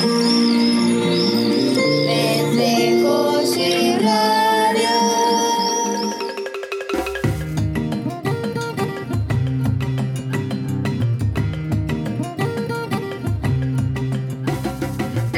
[0.00, 0.97] Música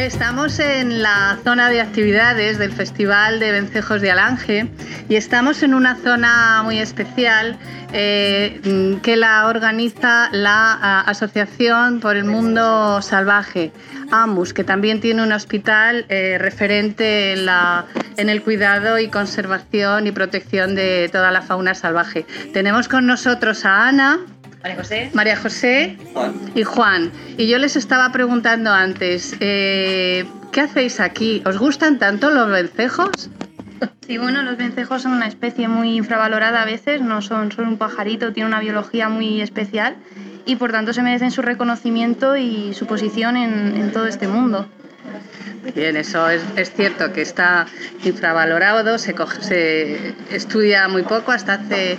[0.00, 4.66] Estamos en la zona de actividades del Festival de Vencejos de Alange
[5.10, 7.58] y estamos en una zona muy especial
[7.92, 13.72] eh, que la organiza la Asociación por el Mundo Salvaje,
[14.10, 17.46] AMUS, que también tiene un hospital eh, referente en,
[18.16, 22.24] en el cuidado y conservación y protección de toda la fauna salvaje.
[22.54, 24.20] Tenemos con nosotros a Ana.
[24.62, 25.10] María José.
[25.14, 25.96] María José
[26.54, 27.10] y Juan.
[27.38, 31.42] Y yo les estaba preguntando antes, eh, ¿qué hacéis aquí?
[31.46, 33.30] ¿Os gustan tanto los vencejos?
[34.06, 37.78] Sí, bueno, los vencejos son una especie muy infravalorada a veces, no son solo un
[37.78, 39.96] pajarito, tiene una biología muy especial
[40.44, 44.68] y por tanto se merecen su reconocimiento y su posición en, en todo este mundo.
[45.74, 47.66] Bien, eso es, es cierto que está
[48.04, 51.96] infravalorado, se, coge- se estudia muy poco, hasta hace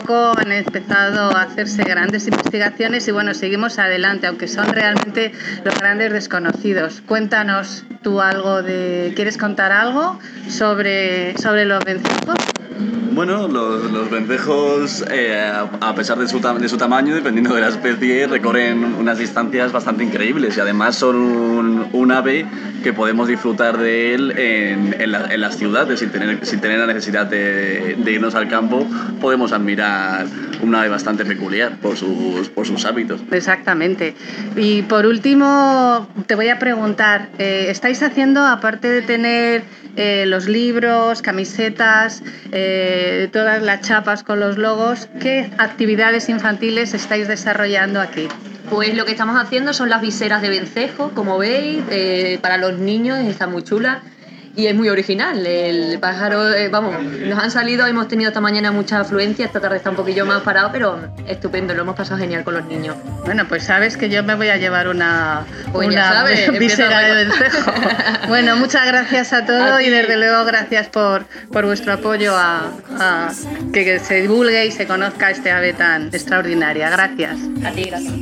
[0.00, 5.32] poco han empezado a hacerse grandes investigaciones y bueno, seguimos adelante, aunque son realmente
[5.64, 7.02] los grandes desconocidos.
[7.06, 9.12] Cuéntanos tú algo de...
[9.16, 12.55] ¿Quieres contar algo sobre, sobre los vencejos?
[13.16, 14.10] Bueno, los, los
[15.10, 19.72] eh, a pesar de su, de su tamaño, dependiendo de la especie, recorren unas distancias
[19.72, 22.46] bastante increíbles y además son un, ave
[22.82, 26.78] que podemos disfrutar de él en, en la- en las ciudades sin tener, sin tener
[26.78, 28.86] la necesidad de, irnos al campo.
[29.20, 30.26] Podemos admirar
[30.62, 33.20] un ave bastante peculiar por sus, por sus hábitos.
[33.30, 34.14] Exactamente.
[34.56, 39.64] Y por último, te voy a preguntar, eh, ¿estáis haciendo, aparte de tener
[39.96, 42.22] eh, los libros, camisetas,
[43.32, 48.28] todas las chapas con los logos, qué actividades infantiles estáis desarrollando aquí?
[48.70, 52.78] Pues lo que estamos haciendo son las viseras de vencejo, como veis, eh, para los
[52.78, 54.02] niños, está muy chula
[54.56, 55.46] y es muy original.
[55.46, 59.76] El pájaro, eh, vamos, nos han salido, hemos tenido esta mañana mucha afluencia, esta tarde
[59.76, 62.96] está un poquillo más parado, pero estupendo, lo hemos pasado genial con los niños.
[63.24, 67.14] Bueno, pues sabes que yo me voy a llevar una, Pues una sabes, visera de
[67.14, 67.34] bueno.
[67.38, 67.72] vencejo.
[68.28, 72.70] Bueno, muchas gracias a todos A y desde luego gracias por, por vuestro apoyo a,
[72.98, 73.28] a
[73.72, 76.90] que, que se divulgue y se conozca este ave tan extraordinaria.
[76.90, 77.36] Gracias.
[77.64, 78.14] A ti, gracias.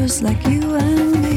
[0.00, 1.29] Just like you and me.